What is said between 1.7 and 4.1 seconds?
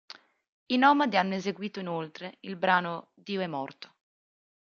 inoltre il brano "Dio è morto".